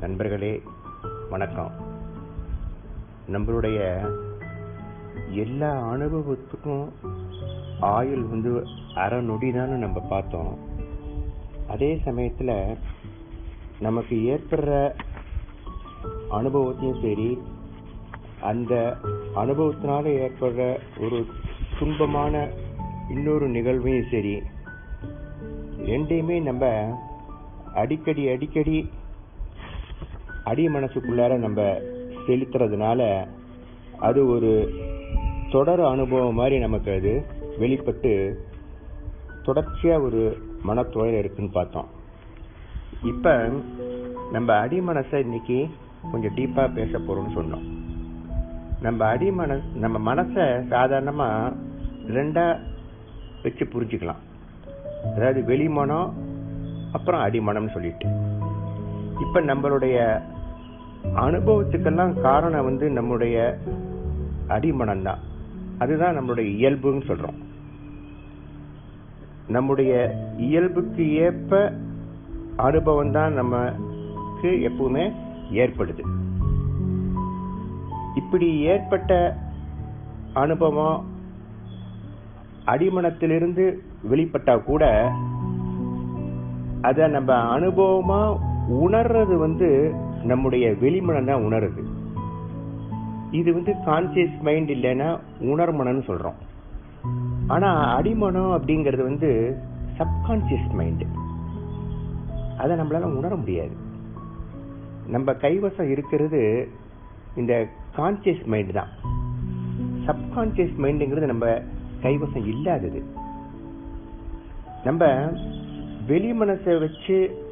[0.00, 0.62] நண்பர்களே
[1.30, 1.70] வணக்கம்.
[3.32, 4.08] நம்மளுடைய
[5.30, 6.88] எல்லா அனுபவத்துக்கும்
[7.80, 10.58] ஆயுள் வந்து அரை நொடி நம்ம பார்த்தோம்.
[11.68, 12.76] அதே சமயத்தில்
[13.80, 14.94] நமக்கு ஏற்படுற
[16.30, 17.38] அனுபவத்தையும் சரி
[18.40, 18.96] அந்த
[19.34, 21.26] அனுபவத்தினால ஏற்படுற ஒரு
[21.80, 22.48] துன்பமான
[23.10, 24.42] இன்னொரு நிகழ்வையும் சரி
[25.78, 26.94] ரெண்டையுமே நம்ம
[27.74, 28.90] அடிக்கடி அடிக்கடி
[30.50, 31.60] அடி மனசுக்குள்ளார நம்ம
[32.26, 33.00] செலுத்துறதுனால
[34.08, 34.50] அது ஒரு
[35.50, 37.12] தொடர் அனுபவம் மாதிரி நமக்கு அது
[37.58, 38.12] வெளிப்பட்டு
[39.42, 40.22] தொடர்ச்சியாக ஒரு
[40.68, 41.88] மனத்துறையில் இருக்குன்னு பார்த்தோம்.
[43.02, 43.34] இப்போ
[44.32, 45.58] நம்ம அடி மனசை இன்னைக்கு
[46.12, 47.66] கொஞ்சம் டீப்பாக பேச போகிறோம்னு சொன்னோம்.
[48.86, 51.54] நம்ம அடி மன நம்ம மனசை சாதாரணமாக
[52.16, 52.62] ரெண்டாக
[53.42, 54.22] வச்சு புரிஞ்சுக்கலாம்.
[55.16, 56.08] அதாவது வெளிமனம்
[56.92, 58.08] அப்புறம் அடிமனம்னு சொல்லிட்டு.
[59.20, 59.96] இப்போ நம்மளுடைய
[61.16, 63.36] அனுபவத்துக்கெல்லாம் காரணம் வந்து நம்முடைய
[64.46, 65.22] அடிமனம் தான்
[65.78, 67.38] அதுதான் நம்மளுடைய இயல்புன்னு சொல்கிறோம்
[69.48, 69.92] நம்முடைய
[70.36, 71.72] இயல்புக்கு ஏற்ப
[72.56, 75.04] அனுபவம் தான் நமக்கு எப்பவுமே
[75.52, 76.02] ஏற்படுது.
[78.14, 79.12] இப்படி ஏற்பட்ட
[80.32, 81.04] அனுபவம்
[82.66, 83.64] அடிமனத்திலிருந்து
[84.10, 84.84] வெளிப்பட்டா கூட
[86.80, 91.82] அதை நம்ம அனுபவமாக உணர்றது வந்து நம்முடைய வெளிமனம் தான் உணருது.
[93.30, 96.34] இது வந்து கான்சியஸ் மைண்ட் இல்லைன்னா உணர்மனம்னு சொல்கிறோம்
[97.46, 99.56] ஆனால் அடிமனம் அப்படிங்கிறது வந்து
[99.98, 101.06] சப்கான்சியஸ் மைண்டு
[102.58, 103.70] அதை நம்மளால் உணர முடியாது.
[105.06, 106.68] நம்ம கைவசம் இருக்கிறது
[107.36, 108.88] இந்த கான்சியஸ் மைண்டு தான்.
[110.06, 111.46] சப்கான்சியஸ் மைண்டுங்கிறது நம்ம
[112.02, 113.04] கைவசம் இல்லாதது.
[114.84, 115.30] நம்ம
[116.06, 117.44] வெளி மனசை வச்சு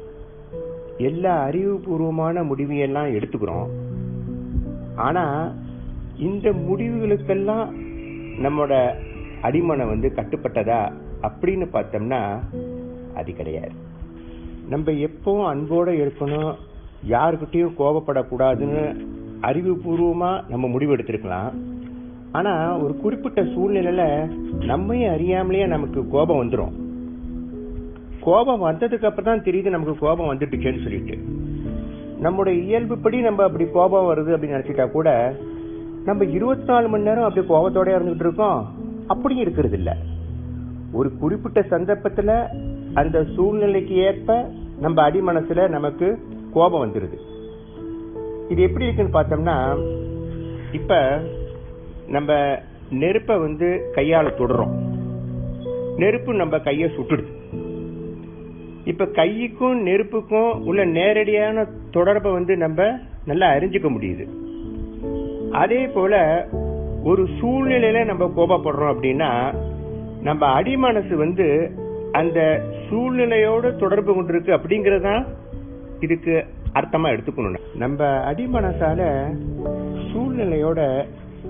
[0.97, 3.67] எல்லா அறிவுபூர்வமான முடிவையெல்லாம் எடுத்துக்கிறோம்.
[4.95, 5.51] ஆனா
[6.17, 7.71] இந்த முடிவுகளுக்கெல்லாம்
[8.43, 8.93] நம்மளோட
[9.41, 10.91] அடிமனை வந்து கட்டுப்பட்டதா
[11.21, 12.39] அப்படின்னு பார்த்தோம்னா
[13.15, 13.71] அது கிடையாது.
[14.69, 16.55] நம்ம எப்பவும் அன்போடு இருக்கணும்
[17.09, 19.05] யாருக்கிட்டையும் கோபப்படக்கூடாதுன்னு
[19.41, 21.53] அறிவுபூர்வமாக நம்ம முடிவு எடுத்திருக்கலாம்.
[22.31, 24.29] ஆனால் ஒரு குறிப்பிட்ட சூழ்நிலையில்
[24.65, 26.84] நம்மையும் அறியாமலேயே நமக்கு கோபம் வந்துடும்
[28.25, 31.17] கோபம் வந்ததுக்கு அப்புறம் தான் தெரியுது நமக்கு கோபம் வந்துட்டுச்சேன்னு சொல்லிட்டு.
[32.19, 35.35] நம்முடைய இயல்புப்படி நம்ம அப்படி கோபம் வருது அப்படின்னு நினைச்சிட்டா கூட
[36.05, 38.73] நம்ம இருபத்தி நாலு மணி நேரம் அப்படி கோபத்தோட இருந்துகிட்டு இருக்கோம்.
[39.07, 39.93] அப்படியும் இருக்கிறது இல்லை.
[40.91, 42.47] ஒரு குறிப்பிட்ட சந்தர்ப்பத்துல
[42.93, 44.49] அந்த சூழ்நிலைக்கு ஏற்ப
[44.79, 45.19] நம்ம அடி
[45.69, 46.19] நமக்கு
[46.53, 47.17] கோபம் வந்துருது.
[48.49, 49.77] இது எப்படி இருக்குன்னு பார்த்தோம்னா
[50.71, 51.21] இப்ப
[52.07, 52.57] நம்ம
[52.89, 54.73] நெருப்பை வந்து கையால தொடுறோம்.
[55.97, 57.63] நெருப்பு நம்ம கையை சுட்டுடுது.
[58.85, 64.27] இப்ப கைக்கும் நெருப்புக்கும் உள்ள நேரடியான தொடர்பை வந்து நம்ம நல்லா அறிஞ்சுக்க முடியுது.
[65.51, 66.45] அதே போல
[67.03, 69.55] ஒரு சூழ்நிலையில நம்ம கோபப்படுறோம் அப்படின்னா
[70.21, 71.71] நம்ம அடிமனசு வந்து
[72.11, 75.25] அந்த சூழ்நிலையோட தொடர்பு கொண்டிருக்கு அப்படிங்கறதான்
[75.99, 79.25] இதுக்கு அர்த்தமா எடுத்துக்கணும் நம்ம அடிமனசால
[80.13, 81.05] சூழ்நிலையோட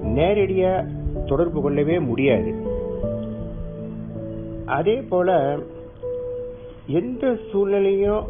[0.05, 0.85] நேரடியா
[1.25, 2.55] தொடர்பு கொள்ளவே முடியாது.
[4.65, 5.57] அதே போல
[6.87, 8.23] எந்த சூழ்நிலையும்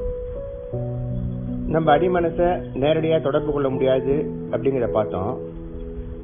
[1.68, 2.40] நம்ம அடிமனச
[2.74, 4.16] நேரடியாக தொடர்பு கொள்ள முடியாது
[4.52, 5.34] அப்படிங்கிறத பார்த்தோம்.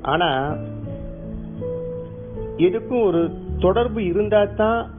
[0.01, 0.57] ஆனால்
[2.57, 4.91] எதுக்கும் ஒரு தொடர்பு இருந்தால் தான்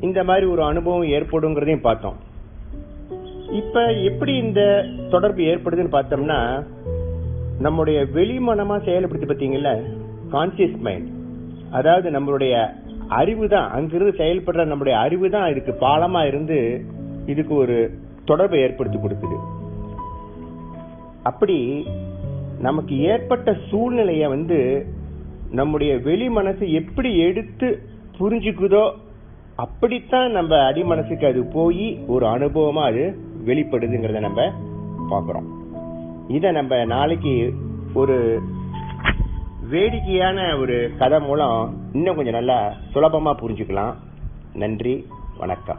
[0.00, 2.18] இந்த மாதிரி ஒரு அனுபவம் ஏற்படுங்கிறதையும் பார்த்தோம்.
[3.52, 6.40] இப்போ எப்படி இந்த தொடர்பு ஏற்படுதுன்னு பார்த்தோம்னா
[7.58, 9.70] நம்முடைய வெளிமனமாக செயல்படுத்தி பார்த்தீங்கல்ல
[10.30, 11.08] கான்சியஸ் மைண்ட்
[11.70, 12.54] அதாவது நம்மளுடைய
[13.08, 16.84] அறிவு தான் அங்கிருந்து செயல்படுற நம்முடைய அறிவு தான் இதுக்கு பாலமா இருந்து
[17.26, 19.38] இதுக்கு ஒரு தொடர்பை ஏற்படுத்தி கொடுக்குது.
[21.22, 21.86] அப்படி
[22.60, 24.86] நமக்கு ஏற்பட்ட சூழ்நிலைய வந்து
[25.50, 27.82] நம்முடைய வெளி மனசு எப்படி எடுத்து
[28.18, 28.90] புரிஞ்சுக்குதோ
[29.56, 34.52] அப்படித்தான் நம்ம அடி மனசுக்கு அது போய் ஒரு அனுபவமா அது வெளிப்படுதுங்கிறத நம்ம
[35.10, 35.48] பார்க்குறோம்.
[36.28, 37.54] இதை நம்ம நாளைக்கு
[37.94, 38.40] ஒரு
[39.70, 43.94] வேடிக்கையான ஒரு கதை மூலம் இன்னும் கொஞ்சம் நல்லா சுலபமாக புரிஞ்சுக்கலாம்.
[44.54, 45.06] நன்றி
[45.38, 45.78] வணக்கம்.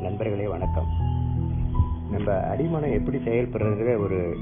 [0.00, 0.86] நண்பர்களே வணக்கம்.
[2.10, 4.36] நம்ம அடிமனம் எப்படி செயல்படுறதுங்கிற ஒரு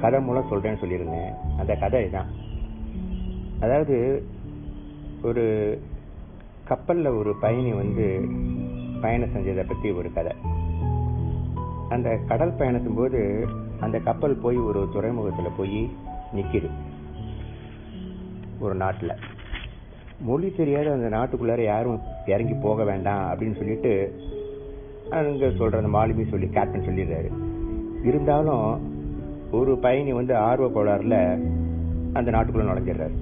[0.00, 1.34] கதை மூலம் சொல்றேன்னு சொல்லியிருந்தேன்.
[1.58, 2.26] அந்த கதை தான்
[3.60, 4.24] அதாவது
[5.22, 5.44] ஒரு
[6.68, 8.28] கப்பல்ல ஒரு பயணி வந்து
[9.00, 10.32] பயணம் செஞ்சதை பற்றி ஒரு கதை.
[11.88, 13.48] அந்த கடல் பயணத்தும் போது
[13.80, 15.90] அந்த கப்பல் போய் ஒரு துறைமுகத்தில் போய்
[16.34, 16.70] நிற்கிது
[18.60, 19.12] ஒரு நாட்டில்.
[20.20, 24.20] மொழி தெரியாத அந்த நாட்டுக்குள்ளார யாரும் இறங்கி போக வேண்டாம் அப்படின்னு சொல்லிட்டு
[25.10, 27.30] அங்கே சொல்கிற அந்த மாலுமி சொல்லி கேப்டன் சொல்லிடுறாரு.
[28.04, 28.94] இருந்தாலும்
[29.50, 31.42] ஒரு பயணி வந்து ஆர்வ கோளாறில்
[32.12, 33.16] அந்த நாட்டுக்குள்ளே நுழைஞ்சிடுறாரு.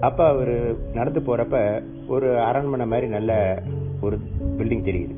[0.00, 3.62] அப்போ அவர் நடந்து போகிறப்ப ஒரு அரண்மனை மாதிரி நல்ல
[4.00, 4.18] ஒரு
[4.58, 5.14] பில்டிங் தெரியுது.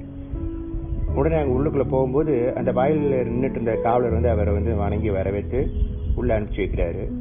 [1.14, 5.70] உடனே அங்கே உள்ளுக்குள்ளே போகும்போது அந்த வாயிலில் நின்றுட்டு இருந்த காவலர் வந்து அவரை வந்து வணங்கி வரவேற்று
[6.14, 7.12] உள்ளே அனுப்பிச்சி வைக்கிறாரு.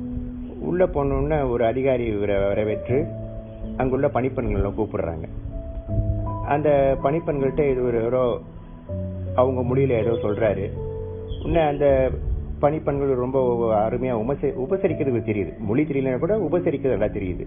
[0.62, 3.06] உள்ளே போனோடனே ஒரு அதிகாரி இவரை வரவேற்று
[3.78, 5.26] அங்குள்ள பணிப்பெண்களை கூப்பிடுறாங்க.
[6.48, 8.40] அந்த பணிப்பெண்கள்கிட்ட இது ஒரு ஏதோ
[9.36, 10.72] அவங்க முடியல ஏதோ சொல்கிறாரு
[11.44, 12.12] இன்னும் அந்த
[12.60, 13.38] பணிப்பெண்கள் ரொம்ப
[13.76, 15.58] அருமையாக உபசரி உபசரிக்கிறது தெரியுது.
[15.58, 17.46] மொழி தெரியலனா கூட உபசரிக்கிறது நல்லா தெரியுது.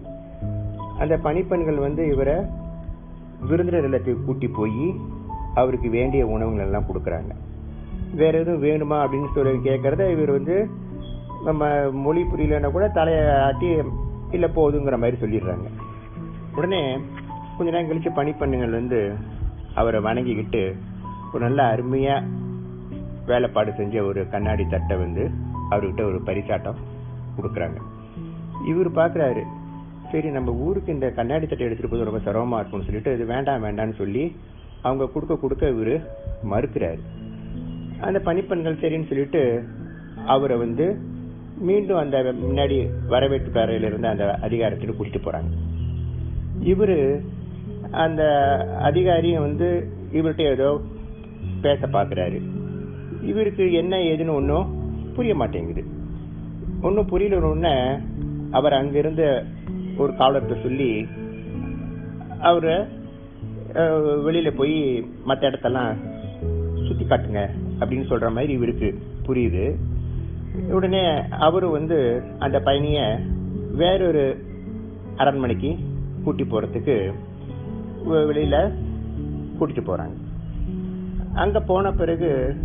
[0.98, 2.34] அந்த பணிப்பெண்கள் வந்து இவரை
[3.48, 4.94] விருந்தினர் இல்லத்துக்கு கூட்டி போய்
[5.54, 7.32] அவருக்கு வேண்டிய உணவுகள் எல்லாம் கொடுக்குறாங்க.
[8.14, 10.68] வேற எதுவும் வேணுமா அப்படின்னு சொல்லி கேட்கறத இவர் வந்து
[11.46, 11.64] நம்ம
[12.04, 13.68] மொழி புரியலன்னா கூட தலையை ஆட்டி
[14.36, 15.66] இல்லை போதுங்கிற மாதிரி சொல்லிடுறாங்க.
[16.56, 16.80] உடனே
[17.56, 19.00] கொஞ்ச நேரம் கழிச்சு பணிப்பெண்ணுங்கள் வந்து
[19.80, 20.62] அவரை வணங்கிக்கிட்டு
[21.32, 22.26] ஒரு நல்ல அருமையாக
[23.26, 25.24] வேலைப்பாடு செஞ்ச ஒரு கண்ணாடி தட்டை வந்து
[25.70, 26.80] அவர்கிட்ட ஒரு பரிசாட்டம்
[27.36, 27.78] கொடுக்குறாங்க.
[28.70, 29.42] இவர் பார்க்குறாரு
[30.10, 33.96] சரி நம்ம ஊருக்கு இந்த கண்ணாடி தட்டை எடுத்துகிட்டு போது ரொம்ப சிரமமாக இருக்கும்னு சொல்லிட்டு இது வேண்டாம் வேண்டாம்னு
[34.02, 34.24] சொல்லி
[34.82, 35.96] அவங்க கொடுக்க கொடுக்க இவரு
[36.52, 37.02] மறுக்கிறாரு.
[38.00, 39.42] அந்த பணிப்பெண்கள் சரின்னு சொல்லிட்டு
[40.34, 40.86] அவரை வந்து
[41.58, 45.52] மீண்டும் அந்த முன்னாடி வரவேற்பு அறையில அந்த அதிகாரத்துக்கு கூட்டிட்டு போறாங்க.
[46.60, 47.22] இவர்
[47.90, 48.22] அந்த
[48.82, 50.80] அதிகாரியும் வந்து இவர்கிட்ட ஏதோ
[51.60, 52.40] பேச பார்க்குறாரு
[53.22, 54.82] இவருக்கு என்ன ஏதுன்னு ஒன்றும்
[55.14, 55.84] புரிய மாட்டேங்குது.
[56.82, 57.98] ஒன்றும் புரியல உடனே
[58.50, 59.44] அவர் அங்கிருந்த
[59.98, 61.06] ஒரு காவலர்கிட்ட சொல்லி
[62.38, 62.76] அவரை
[64.22, 65.94] வெளியில் போய் மற்ற இடத்தெல்லாம்
[66.86, 69.76] சுற்றி காட்டுங்க அப்படின்னு சொல்கிற மாதிரி இவருக்கு புரியுது.
[70.62, 73.20] உடனே அவரு வந்து அந்த பயணிய
[73.72, 74.44] வேறொரு
[75.16, 75.76] அரண்மனைக்கு
[76.24, 77.12] கூட்டி போறதுக்கு
[78.04, 78.72] வெளியில் வெளியில
[79.60, 80.12] கூட்டிட்டு போறாங்க.
[81.34, 82.56] அங்க போன பிறகு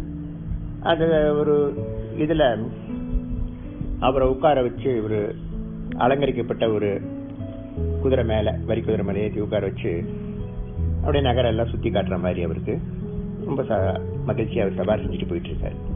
[0.79, 1.73] அந்த ஒரு
[2.17, 2.67] இதுல
[3.99, 5.35] அவரை உட்கார வச்சு ஒரு
[5.97, 7.01] அலங்கரிக்கப்பட்ட ஒரு
[8.01, 10.09] குதிரை மேல வரி குதிரை மேலே ஏற்றி உட்கார வச்சு
[10.99, 12.79] அப்படியே நகரம் எல்லாம் சுத்தி காட்டுற மாதிரி அவருக்கு.
[13.45, 15.88] ரொம்ப ச- மகிழ்ச்சியா அவர் சவாரி செஞ்சுட்டு போயிட்டு இருக்காரு.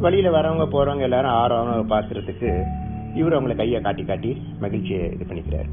[0.00, 2.62] வழியில வரவங்க போறவங்க எல்லாரும் ஆர்வம் பாக்குறதுக்கு
[3.14, 5.70] இவர் அவங்கள கையை காட்டி காட்டி மகிழ்ச்சியை இது பண்ணிக்கிறாரு.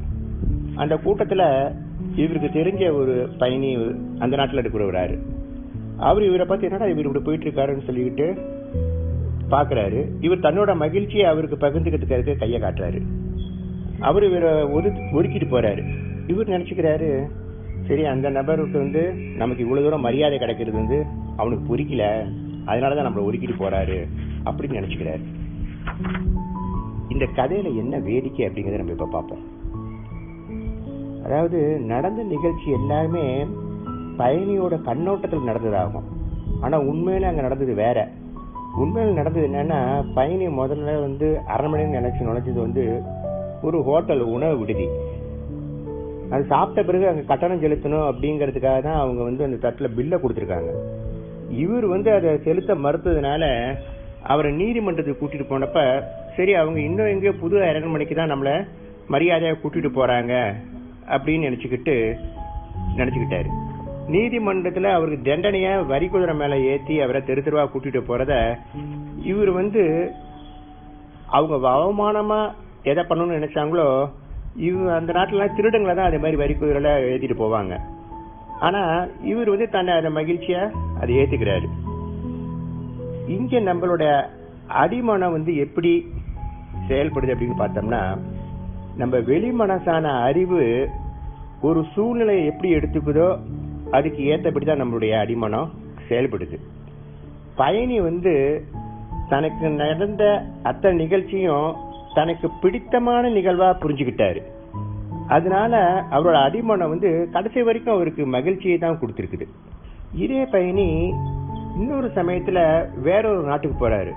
[0.74, 1.72] அந்த கூட்டத்துல
[2.16, 5.18] இவருக்கு தெரிஞ்ச ஒரு பயணி அந்த நாட்டில் இருக்கிறவராரு
[5.96, 8.26] அவர் இவரை பார்த்து என்னடா இவர் இப்படி போயிட்டு இருக்காருன்னு சொல்லிக்கிட்டு
[9.50, 13.00] பாக்குறாரு இவர் தன்னோட மகிழ்ச்சியை அவருக்கு பகிர்ந்துக்கிறதுக்கு கையை காட்டுறாரு.
[14.00, 15.82] அவர் இவரை ஒரு ஒதுக்கிட்டு போறாரு.
[16.26, 17.26] இவர் நினைச்சுக்கிறாரு
[17.86, 21.04] சரி அந்த நபருக்கு வந்து நமக்கு இவ்வளவு தூரம் மரியாதை கிடைக்கிறது வந்து
[21.36, 22.32] அவனுக்கு புரிக்கல.
[22.66, 23.98] அதனாலதான் நம்மளை ஒதுக்கிட்டு போறாரு
[24.44, 25.24] அப்படின்னு நினைச்சுக்கிறாரு.
[27.08, 29.44] இந்த கதையில என்ன வேடிக்கை அப்படிங்கறத நம்ம இப்ப பார்ப்போம்.
[31.24, 33.46] அதாவது நடந்த நிகழ்ச்சி எல்லாருமே
[34.18, 36.06] பயணியோட கண்ணோட்டத்தில் நடந்ததாகும்.
[36.60, 38.08] ஆனா உண்மையில அங்க நடந்தது வேற.
[38.76, 43.02] உண்மையில் நடந்தது என்னன்னா பயணி முதல்ல வந்து அரண்மனைன்னு நினைச்சு நுழைஞ்சது வந்து
[43.62, 44.86] ஒரு ஹோட்டல் உணவு விடுதி.
[46.30, 50.70] அது சாப்பிட்ட பிறகு அங்கே கட்டணம் செலுத்தணும் அப்படிங்கிறதுக்காக தான் அவங்க வந்து அந்த தட்டில் பில்லை கொடுத்துருக்காங்க.
[51.50, 53.44] இவர் வந்து அதை செலுத்த மறுத்ததுனால
[54.22, 56.02] அவரை நீதிமன்றத்துக்கு கூட்டிட்டு போனப்ப
[56.36, 58.66] சரி அவங்க இன்னும் எங்கேயோ புது அரண்மனைக்கு தான் நம்மளை
[59.08, 60.32] மரியாதையாக கூட்டிட்டு போறாங்க
[61.08, 62.16] அப்படின்னு நினச்சிக்கிட்டு
[62.96, 63.48] நினச்சிக்கிட்டாரு.
[64.08, 68.58] நீதிமன்றத்தில் அவருக்கு தண்டனையை வரி குதிரை மேலே ஏற்றி அவரை தெரு தெருவா கூட்டிட்டு போறத
[69.22, 70.14] இவர் வந்து
[71.26, 74.08] அவங்க அவமானமா எதை பண்ணணும்னு நினைச்சாங்களோ
[74.54, 77.80] இவ அந்த நாட்டிலலாம் திருடங்களை தான் அதே மாதிரி வரி குதிரையில ஏற்றிட்டு போவாங்க.
[78.60, 81.68] ஆனா இவர் வந்து தன்னை அந்த மகிழ்ச்சியா அதை ஏத்துக்கிறாரு.
[83.26, 84.04] இங்க நம்மளோட
[84.66, 85.92] அடிமனம் வந்து எப்படி
[86.88, 88.18] செயல்படுது அப்படின்னு பார்த்தோம்னா
[88.96, 90.88] நம்ம வெளி மனசான அறிவு
[91.60, 93.38] ஒரு சூழ்நிலையை எப்படி எடுத்துக்குதோ
[93.90, 95.70] அதுக்கு ஏற்றபடி தான் நம்மளுடைய அடிமனம்
[96.08, 96.56] செயல்படுது.
[97.56, 98.64] பயணி வந்து
[99.28, 100.24] தனக்கு நடந்த
[100.62, 101.74] அத்தனை நிகழ்ச்சியும்
[102.14, 104.42] தனக்கு பிடித்தமான நிகழ்வா புரிஞ்சுக்கிட்டாரு.
[105.28, 109.46] அதனால அவரோட அடிமனம் வந்து கடைசி வரைக்கும் அவருக்கு மகிழ்ச்சியை தான் கொடுத்துருக்குது.
[110.14, 111.12] இதே பயணி
[111.76, 114.10] இன்னொரு சமயத்துல வேற ஒரு நாட்டுக்கு போறாரு.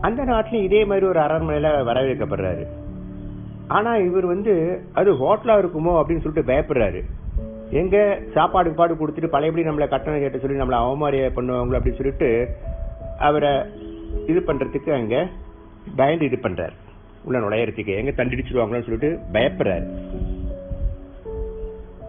[0.00, 2.66] அந்த நாட்டிலும் இதே மாதிரி ஒரு அரண்மனையில வரவேற்கப்படுறாரு.
[3.68, 6.02] ஆனா இவர் வந்து அது ஹோட்டலா இருக்குமோ?
[6.02, 7.02] அப்படின்னு சொல்லிட்டு பயப்படுறாரு.
[7.70, 11.78] எங்க சாப்பாடு பாடு கொடுத்துட்டு பழையபடி நம்மளை கட்டணம் கேட்ட சொல்லி நம்மளை அவமாரிய பண்ணுவாங்களோ?
[11.78, 12.48] அப்படின்னு சொல்லிட்டு
[13.18, 13.50] அவரை
[14.26, 15.26] இது பண்றதுக்கு அங்க
[15.96, 16.72] பயந்து இது பண்றாரு.
[17.24, 19.86] உள்ள நுழையறதுக்கு எங்க தண்டிடிச்சிருவாங்களோன்னு சொல்லிட்டு பயப்படுறாரு.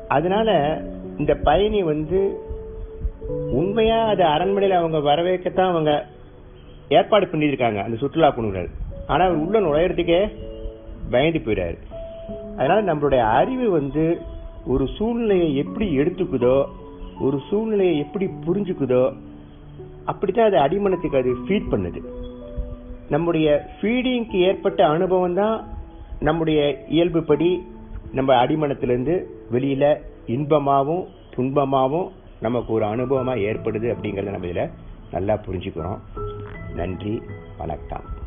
[0.08, 0.82] அதனால
[1.18, 2.50] இந்த பயணி வந்து
[3.30, 6.06] உண்மையா அது அரண்மனையில அவங்க வரவேற்கத்தான் அவங்க
[6.90, 8.70] ஏற்பாடு பண்ணியிருக்காங்க அந்த சுற்றுலா குழுவினர்
[9.08, 10.32] ஆனா அவர் உள்ள நுழையறதுக்கே
[11.10, 11.78] பயந்து போயிடாரு
[12.58, 14.22] அதனால நம்மளுடைய அறிவு வந்து
[14.66, 16.66] ஒரு சூழ்நிலையை எப்படி எடுத்துக்குதோ
[17.20, 19.14] ஒரு சூழ்நிலையை எப்படி புரிஞ்சுக்குதோ
[20.06, 22.00] அப்படித்தான் அது அடிமனத்துக்கு அது ஃபீட் பண்ணுது.
[23.10, 25.68] நம்முடைய ஃபீடிங்க்கு ஏற்பட்ட அனுபவம் தான்
[26.20, 27.64] நம்முடைய இயல்புப்படி
[28.12, 31.04] நம்ம அடிமனத்திலேருந்து வெளியில் இன்பமாகவும்
[31.36, 32.10] துன்பமாகவும்
[32.42, 34.70] நமக்கு ஒரு அனுபவமாக ஏற்படுது அப்படிங்கிறத நம்ம இதில்
[35.12, 36.00] நல்லா புரிஞ்சுக்கிறோம்.
[36.76, 37.22] நன்றி
[37.58, 38.21] வணக்கம்.